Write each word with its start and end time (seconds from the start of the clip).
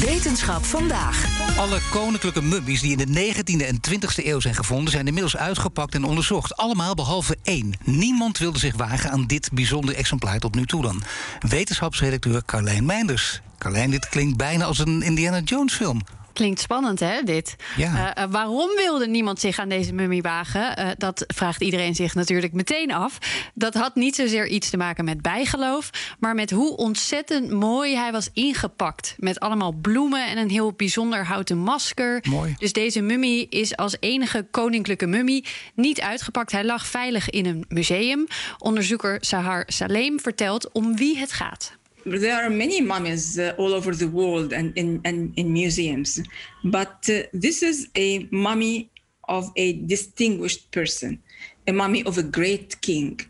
Wetenschap 0.00 0.64
vandaag. 0.64 1.26
Alle 1.58 1.78
koninklijke 1.90 2.42
mummies 2.42 2.80
die 2.80 2.96
in 2.96 3.12
de 3.12 3.32
19e 3.32 3.66
en 3.66 3.80
20e 3.90 4.24
eeuw 4.24 4.40
zijn 4.40 4.54
gevonden, 4.54 4.90
zijn 4.90 5.06
inmiddels 5.06 5.36
uitgepakt 5.36 5.94
en 5.94 6.04
onderzocht. 6.04 6.56
Allemaal 6.56 6.94
behalve 6.94 7.36
één. 7.42 7.74
Niemand 7.84 8.38
wilde 8.38 8.58
zich 8.58 8.76
wagen 8.76 9.10
aan 9.10 9.26
dit 9.26 9.50
bijzondere 9.52 9.98
exemplaar 9.98 10.38
tot 10.38 10.54
nu 10.54 10.66
toe 10.66 10.82
dan. 10.82 11.02
Wetenschapsredacteur 11.40 12.42
Carlijn 12.44 12.84
Meinders. 12.84 13.40
Carlijn, 13.58 13.90
dit 13.90 14.08
klinkt 14.08 14.36
bijna 14.36 14.64
als 14.64 14.78
een 14.78 15.02
Indiana 15.02 15.40
Jones 15.40 15.74
film. 15.74 16.00
Klinkt 16.38 16.60
spannend, 16.60 17.00
hè, 17.00 17.22
dit? 17.22 17.56
Ja. 17.76 18.16
Uh, 18.16 18.24
uh, 18.24 18.30
waarom 18.30 18.70
wilde 18.76 19.06
niemand 19.06 19.40
zich 19.40 19.58
aan 19.58 19.68
deze 19.68 19.92
mummie 19.92 20.22
wagen? 20.22 20.78
Uh, 20.78 20.88
dat 20.96 21.24
vraagt 21.26 21.62
iedereen 21.62 21.94
zich 21.94 22.14
natuurlijk 22.14 22.52
meteen 22.52 22.92
af. 22.92 23.18
Dat 23.54 23.74
had 23.74 23.94
niet 23.94 24.14
zozeer 24.14 24.46
iets 24.46 24.70
te 24.70 24.76
maken 24.76 25.04
met 25.04 25.22
bijgeloof... 25.22 25.90
maar 26.18 26.34
met 26.34 26.50
hoe 26.50 26.76
ontzettend 26.76 27.50
mooi 27.50 27.96
hij 27.96 28.12
was 28.12 28.28
ingepakt. 28.32 29.14
Met 29.18 29.40
allemaal 29.40 29.72
bloemen 29.72 30.26
en 30.26 30.38
een 30.38 30.50
heel 30.50 30.72
bijzonder 30.72 31.26
houten 31.26 31.58
masker. 31.58 32.24
Mooi. 32.28 32.54
Dus 32.58 32.72
deze 32.72 33.00
mummie 33.00 33.48
is 33.48 33.76
als 33.76 33.96
enige 34.00 34.46
koninklijke 34.50 35.06
mummie 35.06 35.44
niet 35.74 36.00
uitgepakt. 36.00 36.52
Hij 36.52 36.64
lag 36.64 36.86
veilig 36.86 37.30
in 37.30 37.46
een 37.46 37.64
museum. 37.68 38.26
Onderzoeker 38.58 39.16
Sahar 39.20 39.64
Saleem 39.66 40.20
vertelt 40.20 40.72
om 40.72 40.96
wie 40.96 41.18
het 41.18 41.32
gaat. 41.32 41.76
There 42.04 42.34
are 42.34 42.50
many 42.50 42.80
mummies 42.80 43.38
uh, 43.38 43.54
all 43.58 43.74
over 43.74 43.94
the 43.94 44.08
world 44.08 44.52
and 44.52 44.76
in, 44.76 45.00
and 45.04 45.32
in 45.36 45.52
museums, 45.52 46.20
but 46.64 47.08
uh, 47.10 47.22
this 47.32 47.62
is 47.62 47.88
a 47.96 48.26
mummy 48.30 48.90
of 49.28 49.50
a 49.56 49.74
distinguished 49.86 50.70
person, 50.70 51.22
a 51.66 51.72
mummy 51.72 52.02
of 52.04 52.18
a 52.18 52.22
great 52.22 52.80
king 52.80 53.20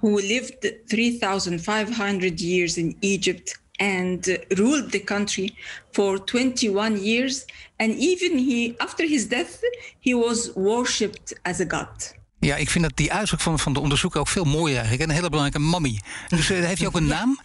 who 0.00 0.20
lived 0.20 0.66
3,500 0.88 2.40
years 2.40 2.76
in 2.76 2.96
Egypt 3.00 3.58
and 3.78 4.28
uh, 4.28 4.36
ruled 4.56 4.90
the 4.92 4.98
country 4.98 5.56
for 5.92 6.18
21 6.18 7.02
years. 7.02 7.46
And 7.78 7.94
even 7.94 8.38
he, 8.38 8.74
after 8.78 9.06
his 9.06 9.26
death, 9.28 9.62
he 10.00 10.14
was 10.14 10.52
worshipped 10.54 11.32
as 11.42 11.60
a 11.60 11.64
god. 11.68 12.14
Ja, 12.38 12.56
ik 12.56 12.70
vind 12.70 12.84
dat 12.84 12.96
die 12.96 13.12
uitspraak 13.12 13.40
van, 13.40 13.58
van 13.58 13.72
de 13.72 13.80
onderzoeker 13.80 14.20
ook 14.20 14.28
veel 14.28 14.44
mooier 14.44 14.78
eigenlijk. 14.78 15.08
Een 15.08 15.14
hele 15.14 15.28
belangrijke 15.28 15.68
mummy. 15.68 16.00
Dus 16.28 16.50
uh, 16.50 16.64
heeft 16.64 16.78
hij 16.78 16.86
ook 16.86 16.96
een 16.96 17.06
naam? 17.06 17.40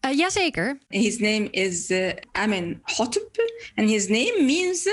Uh, 0.00 0.18
jazeker. 0.18 0.78
His 0.88 1.18
name 1.18 1.48
is 1.50 1.90
uh, 1.90 2.10
Amenhotep, 2.32 3.28
and 3.74 3.90
his 3.90 4.08
name 4.08 4.44
means 4.44 4.88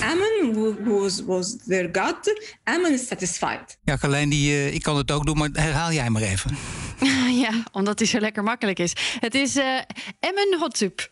Amen, 0.00 0.54
who, 0.54 1.00
was, 1.00 1.24
was 1.24 1.56
their 1.66 1.88
god. 1.92 2.34
Amen 2.64 2.92
is 2.92 3.06
satisfied. 3.06 3.78
Ja, 3.84 3.96
Carlijn, 3.96 4.28
die, 4.28 4.50
uh, 4.50 4.74
ik 4.74 4.82
kan 4.82 4.96
het 4.96 5.10
ook 5.10 5.26
doen, 5.26 5.38
maar 5.38 5.48
herhaal 5.52 5.92
jij 5.92 6.10
maar 6.10 6.22
even. 6.22 6.56
ja, 7.44 7.64
omdat 7.72 7.98
hij 7.98 8.08
zo 8.08 8.18
lekker 8.18 8.42
makkelijk 8.42 8.78
is. 8.78 8.92
Het 9.20 9.34
is 9.34 9.58
Amenhotep. 10.20 11.10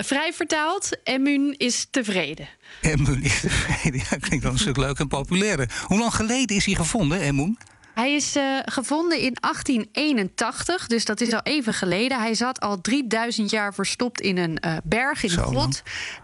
vrij 0.00 0.32
vertaald, 0.32 0.88
Emun 1.04 1.54
is 1.56 1.86
tevreden. 1.90 2.48
Emun 2.80 3.22
is 3.22 3.40
tevreden, 3.40 4.00
ja, 4.10 4.16
klinkt 4.16 4.44
wel 4.44 4.52
een 4.52 4.58
stuk 4.58 4.76
leuk 4.76 4.98
en 4.98 5.08
populairder. 5.08 5.84
Hoe 5.86 5.98
lang 5.98 6.14
geleden 6.14 6.56
is 6.56 6.64
hij 6.64 6.74
gevonden, 6.74 7.20
Emun? 7.20 7.58
Hij 8.00 8.14
is 8.14 8.36
uh, 8.36 8.58
gevonden 8.64 9.18
in 9.18 9.36
1881, 9.40 10.86
dus 10.86 11.04
dat 11.04 11.20
is 11.20 11.32
al 11.32 11.40
even 11.42 11.74
geleden. 11.74 12.20
Hij 12.20 12.34
zat 12.34 12.60
al 12.60 12.80
3000 12.80 13.50
jaar 13.50 13.74
verstopt 13.74 14.20
in 14.20 14.36
een 14.38 14.58
uh, 14.64 14.76
berg, 14.84 15.22
in 15.22 15.30
een 15.30 15.44
grot. 15.44 15.82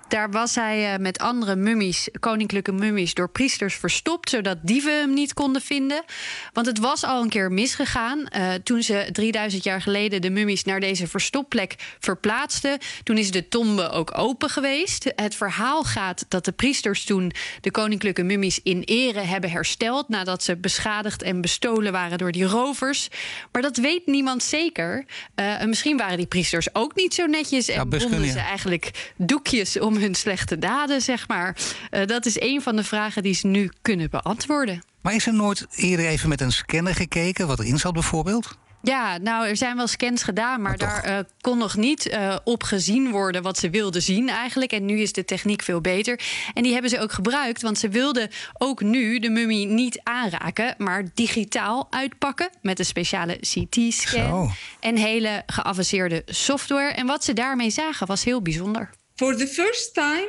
Daar 0.08 0.30
was 0.30 0.54
hij 0.54 0.92
uh, 0.92 0.98
met 0.98 1.18
andere 1.18 1.56
mummies, 1.56 2.08
koninklijke 2.20 2.72
mummies, 2.72 3.14
door 3.14 3.30
priesters 3.30 3.74
verstopt, 3.74 4.30
zodat 4.30 4.58
dieven 4.62 4.98
hem 4.98 5.14
niet 5.14 5.34
konden 5.34 5.62
vinden. 5.62 6.04
Want 6.52 6.66
het 6.66 6.78
was 6.78 7.04
al 7.04 7.22
een 7.22 7.28
keer 7.28 7.52
misgegaan. 7.52 8.28
toen 8.62 8.82
ze 8.82 9.08
3000 9.12 9.64
jaar 9.64 9.82
geleden 9.82 10.20
de 10.20 10.30
mummies 10.30 10.64
naar 10.64 10.80
deze 10.80 11.06
verstopplek 11.06 11.74
verplaatsten, 11.98 12.78
toen 13.02 13.18
is 13.18 13.30
de 13.30 13.48
tombe 13.48 13.90
ook 13.90 14.18
open 14.18 14.48
geweest. 14.48 15.12
Het 15.16 15.34
verhaal 15.34 15.82
gaat 15.82 16.24
dat 16.28 16.44
de 16.44 16.52
priesters 16.52 17.04
toen 17.04 17.32
de 17.60 17.70
koninklijke 17.70 18.22
mummies 18.22 18.60
in 18.62 18.82
ere 18.84 19.20
hebben 19.20 19.50
hersteld 19.50 20.08
nadat 20.08 20.42
ze 20.42 20.56
beschadigd 20.56 21.22
en 21.22 21.40
waren 21.74 22.18
door 22.18 22.32
die 22.32 22.44
rovers. 22.44 23.08
Maar 23.52 23.62
dat 23.62 23.76
weet 23.76 24.06
niemand 24.06 24.42
zeker. 24.42 25.04
Uh, 25.36 25.64
misschien 25.64 25.96
waren 25.96 26.16
die 26.16 26.26
priesters 26.26 26.74
ook 26.74 26.94
niet 26.94 27.14
zo 27.14 27.26
netjes 27.26 27.68
en 27.68 27.74
Ja, 27.74 27.86
bonden 27.86 28.30
ze 28.30 28.38
eigenlijk 28.38 29.12
doekjes 29.16 29.78
om 29.78 29.96
hun 29.96 30.14
slechte 30.14 30.58
daden, 30.58 31.00
zeg 31.02 31.28
maar. 31.28 31.56
Uh, 31.90 32.06
dat 32.06 32.26
is 32.26 32.40
een 32.40 32.62
van 32.62 32.76
de 32.76 32.84
vragen 32.84 33.22
die 33.22 33.34
ze 33.34 33.46
nu 33.46 33.70
kunnen 33.82 34.10
beantwoorden. 34.10 34.82
Maar 35.00 35.14
is 35.14 35.26
er 35.26 35.34
nooit 35.34 35.66
eerder 35.74 36.06
even 36.06 36.28
met 36.28 36.40
een 36.40 36.52
scanner 36.52 36.94
gekeken 36.94 37.46
wat 37.46 37.58
erin 37.58 37.78
zat 37.78 37.92
bijvoorbeeld? 37.92 38.56
Ja, 38.86 39.18
nou, 39.18 39.48
er 39.48 39.56
zijn 39.56 39.76
wel 39.76 39.86
scans 39.86 40.22
gedaan, 40.22 40.62
maar 40.62 40.78
daar 40.78 41.08
uh, 41.08 41.18
kon 41.40 41.58
nog 41.58 41.76
niet 41.76 42.06
uh, 42.06 42.36
op 42.44 42.62
gezien 42.62 43.10
worden 43.10 43.42
wat 43.42 43.58
ze 43.58 43.70
wilden 43.70 44.02
zien 44.02 44.28
eigenlijk. 44.28 44.72
En 44.72 44.84
nu 44.84 45.00
is 45.00 45.12
de 45.12 45.24
techniek 45.24 45.62
veel 45.62 45.80
beter. 45.80 46.20
En 46.54 46.62
die 46.62 46.72
hebben 46.72 46.90
ze 46.90 47.00
ook 47.00 47.12
gebruikt, 47.12 47.62
want 47.62 47.78
ze 47.78 47.88
wilden 47.88 48.30
ook 48.58 48.80
nu 48.80 49.18
de 49.18 49.30
mummie 49.30 49.66
niet 49.66 50.00
aanraken, 50.02 50.74
maar 50.78 51.04
digitaal 51.14 51.86
uitpakken 51.90 52.50
met 52.62 52.78
een 52.78 52.84
speciale 52.84 53.36
CT-scan 53.36 54.50
en 54.80 54.96
hele 54.96 55.42
geavanceerde 55.46 56.22
software. 56.26 56.92
En 56.92 57.06
wat 57.06 57.24
ze 57.24 57.32
daarmee 57.32 57.70
zagen 57.70 58.06
was 58.06 58.24
heel 58.24 58.42
bijzonder. 58.42 58.90
For 59.14 59.36
the 59.36 59.46
first 59.46 59.94
time, 59.94 60.28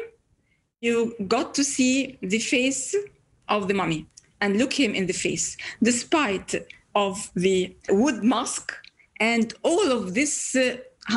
you 0.80 1.14
got 1.28 1.54
to 1.54 1.64
see 1.64 2.18
the 2.28 2.40
face 2.40 3.10
of 3.46 3.66
the 3.66 3.74
mummy 3.74 4.06
and 4.38 4.56
look 4.56 4.74
him 4.74 4.94
in 4.94 5.06
the 5.06 5.14
face, 5.14 5.56
despite 5.80 6.66
of 7.06 7.16
the 7.46 7.58
wood 8.02 8.20
mask 8.24 8.66
and 9.20 9.54
all 9.62 9.88
of 9.92 10.04
this 10.14 10.34
uh, 10.56 10.64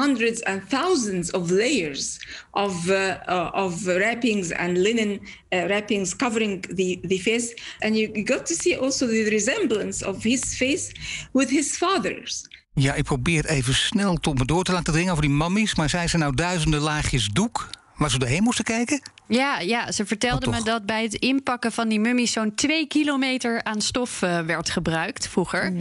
hundreds 0.02 0.40
and 0.42 0.58
thousands 0.68 1.26
of 1.32 1.50
layers 1.50 2.20
of 2.64 2.74
uh, 2.90 3.18
uh, 3.26 3.64
of 3.64 3.72
wrappings 3.86 4.52
and 4.52 4.78
linen 4.78 5.20
uh, 5.52 5.66
wrappings 5.66 6.16
covering 6.16 6.64
the 6.78 6.98
the 7.12 7.18
face 7.18 7.48
and 7.82 7.96
you 7.96 8.06
got 8.24 8.46
to 8.46 8.54
see 8.54 8.74
also 8.76 9.06
the 9.06 9.24
resemblance 9.30 9.98
of 10.10 10.22
his 10.22 10.42
face 10.54 10.92
with 11.32 11.50
his 11.50 11.76
father's 11.76 12.48
Ja, 12.74 12.94
ik 12.94 13.04
probeer 13.04 13.46
even 13.46 13.74
snel 13.74 14.16
tot 14.16 14.38
me 14.38 14.44
door 14.44 14.64
te 14.64 14.72
laten 14.72 14.92
dringen 14.92 15.10
over 15.10 15.24
die 15.24 15.32
mammies. 15.32 15.74
Maar 15.74 15.88
zijn 15.88 16.08
ze 16.08 16.18
nou 16.18 16.34
duizenden 16.34 16.80
laagjes 16.80 17.28
doek 17.28 17.70
waar 17.96 18.10
ze 18.10 18.18
doorheen 18.18 18.42
moesten 18.42 18.64
kijken? 18.64 19.00
Ja, 19.30 19.58
ja 19.58 19.92
ze 19.92 20.06
vertelde 20.06 20.46
Oh, 20.46 20.52
me 20.52 20.62
dat 20.62 20.86
bij 20.86 21.02
het 21.02 21.14
inpakken 21.14 21.72
van 21.72 21.88
die 21.88 22.00
mummies 22.00 22.32
zo'n 22.32 22.54
twee 22.54 22.86
kilometer 22.86 23.64
aan 23.64 23.80
stof 23.80 24.22
uh, 24.22 24.40
werd 24.40 24.70
gebruikt 24.70 25.28
vroeger. 25.28 25.72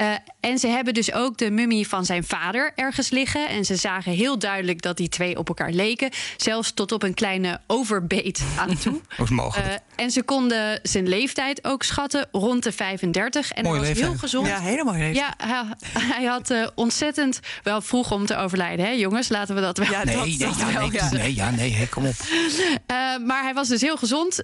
Uh, 0.00 0.14
en 0.40 0.58
ze 0.58 0.66
hebben 0.68 0.94
dus 0.94 1.12
ook 1.12 1.38
de 1.38 1.50
mummie 1.50 1.88
van 1.88 2.04
zijn 2.04 2.24
vader 2.24 2.72
ergens 2.74 3.10
liggen. 3.10 3.48
En 3.48 3.64
ze 3.64 3.76
zagen 3.76 4.12
heel 4.12 4.38
duidelijk 4.38 4.82
dat 4.82 4.96
die 4.96 5.08
twee 5.08 5.36
op 5.38 5.48
elkaar 5.48 5.70
leken. 5.70 6.10
Zelfs 6.36 6.72
tot 6.72 6.92
op 6.92 7.02
een 7.02 7.14
kleine 7.14 7.60
overbeet 7.66 8.42
aan 8.58 8.76
toe. 8.78 9.00
Dat 9.16 9.30
mogelijk. 9.30 9.68
Uh, 9.68 9.74
en 10.04 10.10
ze 10.10 10.22
konden 10.22 10.80
zijn 10.82 11.08
leeftijd 11.08 11.64
ook 11.64 11.82
schatten, 11.82 12.28
rond 12.32 12.62
de 12.62 12.72
35. 12.72 13.52
En 13.52 13.62
Mooie 13.62 13.68
hij 13.78 13.78
was 13.78 13.88
leeftijd. 13.88 14.10
heel 14.10 14.18
gezond. 14.20 14.46
Ja, 14.46 14.60
hele 14.60 14.84
mooie 14.84 14.98
leeftijd. 14.98 15.34
Ja, 15.38 15.46
hij, 15.46 15.64
hij 16.02 16.24
had 16.24 16.50
uh, 16.50 16.66
ontzettend 16.74 17.40
wel 17.62 17.80
vroeg 17.80 18.12
om 18.12 18.26
te 18.26 18.36
overlijden, 18.36 18.84
hè, 18.86 18.90
jongens? 18.92 19.28
Laten 19.28 19.54
we 19.54 19.60
dat 19.60 19.78
wel. 19.78 19.90
Ja, 19.90 20.04
Nee, 20.04 20.14
dat- 20.16 20.24
nee, 20.26 20.38
dat 20.38 20.58
ja, 20.58 20.72
wel, 20.72 20.88
nee, 20.88 20.92
ja. 20.92 21.10
nee, 21.10 21.34
ja, 21.34 21.50
nee, 21.50 21.72
hè, 21.74 21.86
kom 21.86 22.06
op. 22.06 22.14
Uh, 22.30 23.26
maar 23.26 23.42
hij 23.42 23.54
was 23.54 23.68
dus 23.68 23.80
heel 23.80 23.96
gezond 23.96 24.42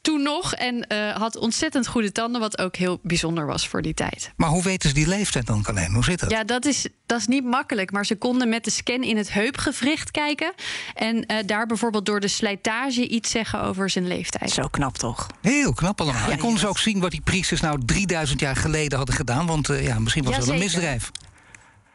toen 0.00 0.22
nog 0.22 0.54
en 0.54 0.86
uh, 0.92 1.16
had 1.16 1.36
ontzettend 1.36 1.86
goede 1.86 2.12
tanden, 2.12 2.40
wat 2.40 2.58
ook 2.58 2.76
heel 2.76 2.98
bijzonder 3.02 3.46
was 3.46 3.68
voor 3.68 3.82
die 3.82 3.94
tijd. 3.94 4.32
Maar 4.36 4.48
hoe 4.48 4.62
weten 4.62 4.88
ze 4.88 4.94
die 4.94 5.08
leeftijd 5.08 5.46
dan, 5.46 5.62
Carlijn? 5.62 5.92
Hoe 5.92 6.04
zit 6.04 6.20
dat? 6.20 6.30
Ja, 6.30 6.44
dat 6.44 6.64
is, 6.64 6.86
dat 7.06 7.18
is 7.18 7.26
niet 7.26 7.44
makkelijk, 7.44 7.90
maar 7.90 8.06
ze 8.06 8.16
konden 8.16 8.48
met 8.48 8.64
de 8.64 8.70
scan 8.70 9.02
in 9.02 9.16
het 9.16 9.32
heupgewricht 9.32 10.10
kijken 10.10 10.52
en 10.94 11.16
uh, 11.16 11.36
daar 11.46 11.66
bijvoorbeeld 11.66 12.06
door 12.06 12.20
de 12.20 12.28
slijtage 12.28 13.08
iets 13.08 13.30
zeggen 13.30 13.62
over 13.62 13.90
zijn 13.90 14.06
leeftijd. 14.06 14.50
Zo 14.50 14.68
knap 14.68 14.96
toch? 14.96 15.26
Heel 15.40 15.72
knap 15.72 16.00
allemaal. 16.00 16.26
Ja, 16.26 16.32
en 16.32 16.38
konden 16.38 16.60
ze 16.60 16.68
ook 16.68 16.78
zien 16.78 17.00
wat 17.00 17.10
die 17.10 17.20
priesters 17.20 17.60
nou 17.60 17.80
3000 17.84 18.40
jaar 18.40 18.56
geleden 18.56 18.96
hadden 18.96 19.14
gedaan? 19.14 19.46
Want 19.46 19.68
uh, 19.68 19.86
ja, 19.86 19.98
misschien 19.98 20.24
was 20.24 20.36
het 20.36 20.44
wel 20.44 20.54
een 20.54 20.60
misdrijf. 20.60 21.10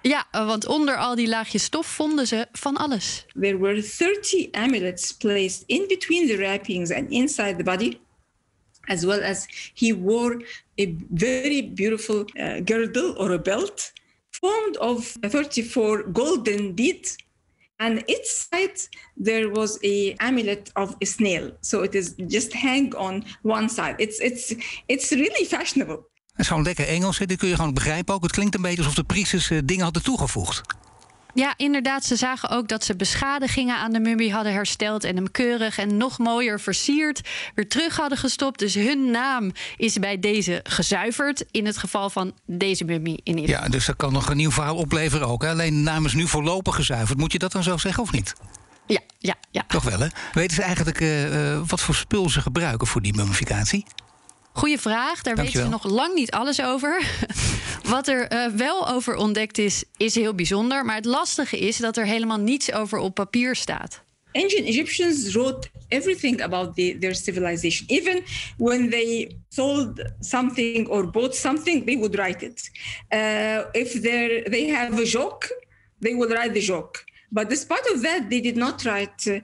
Ja, 0.01 0.27
want 0.31 0.65
onder 0.65 0.97
al 0.97 1.15
die 1.15 1.27
laagjes 1.27 1.63
stof 1.63 1.87
vonden 1.87 2.27
ze 2.27 2.47
van 2.51 2.77
alles. 2.77 3.25
there 3.39 3.57
were 3.57 3.81
30 3.81 4.51
amulets 4.51 5.11
placed 5.11 5.63
in 5.65 5.85
between 5.87 6.27
the 6.27 6.35
wrappings 6.35 6.91
and 6.91 7.09
inside 7.11 7.55
the 7.55 7.63
body 7.63 7.99
as 8.87 9.03
well 9.03 9.21
as 9.21 9.45
he 9.73 9.93
wore 9.95 10.45
a 10.75 10.95
very 11.09 11.69
beautiful 11.73 12.25
uh, 12.33 12.61
girdle 12.65 13.13
or 13.17 13.31
a 13.31 13.39
belt 13.39 13.93
formed 14.29 14.77
of 14.77 15.15
34 15.21 16.11
golden 16.11 16.73
beads 16.73 17.17
and 17.79 18.03
its 18.07 18.47
side 18.49 18.79
there 19.17 19.49
was 19.49 19.79
a 19.83 20.15
amulet 20.19 20.71
of 20.75 20.95
a 21.01 21.05
snail. 21.05 21.51
So 21.61 21.83
it 21.83 21.95
is 21.95 22.15
just 22.27 22.53
hang 22.53 22.93
on 22.95 23.23
one 23.43 23.69
side. 23.69 23.95
It's 23.99 24.19
it's 24.19 24.53
it's 24.87 25.11
really 25.11 25.45
fashionable. 25.45 26.05
Het 26.39 26.47
is 26.47 26.53
gewoon 26.53 26.67
lekker 26.67 26.87
Engels, 26.87 27.17
hè? 27.17 27.25
dit 27.25 27.37
kun 27.37 27.47
je 27.47 27.55
gewoon 27.55 27.73
begrijpen 27.73 28.13
ook. 28.13 28.23
Het 28.23 28.31
klinkt 28.31 28.55
een 28.55 28.61
beetje 28.61 28.77
alsof 28.77 28.93
de 28.93 29.03
priesters 29.03 29.49
uh, 29.49 29.59
dingen 29.63 29.83
hadden 29.83 30.03
toegevoegd. 30.03 30.61
Ja, 31.33 31.53
inderdaad. 31.57 32.05
Ze 32.05 32.15
zagen 32.15 32.49
ook 32.49 32.67
dat 32.67 32.83
ze 32.83 32.95
beschadigingen 32.95 33.77
aan 33.77 33.91
de 33.91 33.99
mummie 33.99 34.33
hadden 34.33 34.53
hersteld 34.53 35.03
en 35.03 35.15
hem 35.15 35.31
keurig 35.31 35.77
en 35.77 35.97
nog 35.97 36.17
mooier 36.17 36.59
versierd 36.59 37.21
weer 37.55 37.67
terug 37.67 37.95
hadden 37.95 38.17
gestopt. 38.17 38.59
Dus 38.59 38.73
hun 38.73 39.11
naam 39.11 39.51
is 39.77 39.97
bij 39.97 40.19
deze 40.19 40.59
gezuiverd. 40.63 41.45
In 41.51 41.65
het 41.65 41.77
geval 41.77 42.09
van 42.09 42.33
deze 42.45 42.83
mummie 42.83 43.19
in 43.23 43.37
ieder 43.37 43.49
geval. 43.49 43.63
Ja, 43.63 43.69
dus 43.69 43.85
dat 43.85 43.95
kan 43.95 44.13
nog 44.13 44.29
een 44.29 44.37
nieuw 44.37 44.51
verhaal 44.51 44.75
opleveren 44.75 45.27
ook. 45.27 45.41
Hè? 45.41 45.49
Alleen 45.49 45.75
de 45.75 45.81
naam 45.81 46.05
is 46.05 46.13
nu 46.13 46.27
voorlopig 46.27 46.75
gezuiverd. 46.75 47.19
Moet 47.19 47.31
je 47.31 47.39
dat 47.39 47.51
dan 47.51 47.63
zo 47.63 47.77
zeggen 47.77 48.03
of 48.03 48.11
niet? 48.11 48.33
Ja, 48.87 49.01
ja, 49.17 49.35
ja. 49.51 49.63
Toch 49.67 49.83
wel, 49.83 49.99
hè? 49.99 50.07
Weten 50.33 50.55
ze 50.55 50.61
eigenlijk 50.61 50.99
uh, 50.99 51.51
uh, 51.51 51.61
wat 51.65 51.81
voor 51.81 51.95
spul 51.95 52.29
ze 52.29 52.41
gebruiken 52.41 52.87
voor 52.87 53.01
die 53.01 53.15
mummificatie? 53.15 53.85
Goeie 54.53 54.79
vraag. 54.79 55.21
Daar 55.21 55.35
weten 55.35 55.51
ze 55.51 55.67
nog 55.67 55.83
lang 55.83 56.13
niet 56.13 56.31
alles 56.31 56.61
over. 56.61 57.03
Wat 57.89 58.07
er 58.07 58.33
uh, 58.33 58.45
wel 58.47 58.89
over 58.89 59.15
ontdekt 59.15 59.57
is, 59.57 59.83
is 59.97 60.15
heel 60.15 60.35
bijzonder. 60.35 60.85
Maar 60.85 60.95
het 60.95 61.05
lastige 61.05 61.59
is 61.59 61.77
dat 61.77 61.97
er 61.97 62.05
helemaal 62.05 62.39
niets 62.39 62.71
over 62.71 62.97
op 62.97 63.15
papier 63.15 63.55
staat. 63.55 64.03
Ancient 64.31 64.67
Egyptians 64.67 65.31
wrote 65.31 65.67
everything 65.87 66.41
about 66.41 66.75
the, 66.75 66.97
their 66.99 67.15
civilization. 67.15 67.87
Even 67.87 68.23
when 68.57 68.89
they 68.89 69.31
sold 69.49 70.11
something 70.19 70.87
or 70.87 71.09
bought 71.09 71.35
something, 71.35 71.85
they 71.85 71.97
would 71.97 72.15
write 72.15 72.45
it. 72.45 72.69
Uh, 73.09 73.63
if 73.71 74.01
they 74.01 74.67
have 74.67 75.01
a 75.01 75.05
joke, 75.05 75.47
they 75.99 76.13
would 76.13 76.31
write 76.31 76.53
the 76.53 76.61
joke. 76.61 77.03
But 77.31 77.49
despite 77.49 77.91
of 77.93 78.01
that, 78.01 78.29
they 78.29 78.41
did 78.41 78.55
not 78.55 78.83
write 78.83 79.27
uh, 79.27 79.39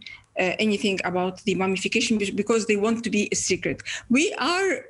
anything 0.60 1.00
about 1.04 1.44
the 1.46 1.56
mummification 1.56 2.18
because 2.36 2.66
they 2.66 2.76
want 2.76 3.04
to 3.04 3.10
be 3.10 3.28
a 3.32 3.36
secret. 3.36 3.82
We 4.10 4.34
are 4.38 4.86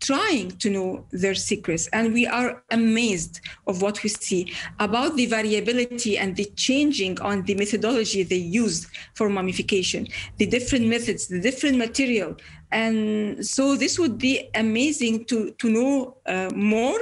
trying 0.00 0.50
to 0.58 0.68
know 0.70 1.04
their 1.10 1.34
secrets 1.34 1.88
and 1.92 2.12
we 2.12 2.26
are 2.26 2.62
amazed 2.70 3.40
of 3.66 3.82
what 3.82 4.02
we 4.02 4.08
see 4.08 4.52
about 4.78 5.16
the 5.16 5.26
variability 5.26 6.18
and 6.18 6.36
the 6.36 6.46
changing 6.56 7.20
on 7.20 7.42
the 7.44 7.54
methodology 7.54 8.22
they 8.22 8.36
used 8.36 8.86
for 9.14 9.28
mummification 9.28 10.06
the 10.38 10.46
different 10.46 10.86
methods 10.86 11.28
the 11.28 11.40
different 11.40 11.76
material 11.76 12.34
and 12.72 13.44
so 13.44 13.76
this 13.76 13.98
would 13.98 14.16
be 14.18 14.48
amazing 14.54 15.24
to 15.24 15.50
to 15.52 15.68
know 15.68 16.16
uh, 16.26 16.48
more 16.54 17.00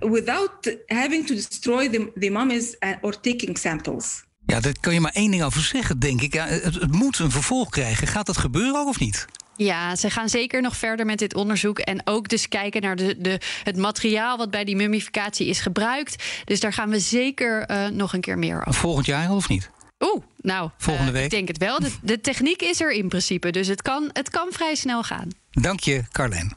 without 0.00 0.66
having 0.88 1.26
to 1.26 1.34
destroy 1.34 1.88
the, 1.88 2.10
the 2.16 2.30
mummies 2.30 2.76
uh, 2.82 2.94
or 3.02 3.12
taking 3.12 3.56
samples 3.56 4.24
Ja, 4.46 4.60
daar 4.60 4.74
kan 4.80 4.94
je 4.94 5.00
maar 5.00 5.12
één 5.12 5.30
ding 5.30 5.42
over 5.42 5.60
zeggen, 5.60 5.98
denk 5.98 6.20
ik. 6.20 6.34
Ja, 6.34 6.46
het, 6.46 6.74
het 6.74 6.92
moet 6.92 7.18
een 7.18 7.30
vervolg 7.30 7.68
krijgen. 7.68 8.06
Gaat 8.06 8.26
dat 8.26 8.36
gebeuren 8.36 8.86
of 8.86 8.98
niet? 8.98 9.26
Ja, 9.56 9.96
ze 9.96 10.10
gaan 10.10 10.28
zeker 10.28 10.62
nog 10.62 10.76
verder 10.76 11.06
met 11.06 11.18
dit 11.18 11.34
onderzoek. 11.34 11.78
En 11.78 12.00
ook 12.04 12.28
dus 12.28 12.48
kijken 12.48 12.82
naar 12.82 12.96
de, 12.96 13.14
de, 13.18 13.40
het 13.64 13.76
materiaal 13.76 14.36
wat 14.36 14.50
bij 14.50 14.64
die 14.64 14.76
mummificatie 14.76 15.46
is 15.46 15.60
gebruikt. 15.60 16.24
Dus 16.44 16.60
daar 16.60 16.72
gaan 16.72 16.90
we 16.90 16.98
zeker 17.00 17.70
uh, 17.70 17.86
nog 17.86 18.12
een 18.12 18.20
keer 18.20 18.38
meer 18.38 18.58
over. 18.58 18.74
Volgend 18.74 19.06
jaar 19.06 19.30
of 19.30 19.48
niet? 19.48 19.70
Oeh, 20.00 20.22
nou, 20.36 20.70
Volgende 20.78 21.10
uh, 21.10 21.16
week. 21.16 21.24
ik 21.24 21.30
denk 21.30 21.48
het 21.48 21.58
wel. 21.58 21.80
De, 21.80 21.92
de 22.02 22.20
techniek 22.20 22.62
is 22.62 22.80
er 22.80 22.92
in 22.92 23.08
principe, 23.08 23.50
dus 23.50 23.66
het 23.66 23.82
kan, 23.82 24.10
het 24.12 24.30
kan 24.30 24.48
vrij 24.50 24.74
snel 24.74 25.02
gaan. 25.02 25.28
Dank 25.50 25.80
je, 25.80 26.02
Carlijn. 26.12 26.56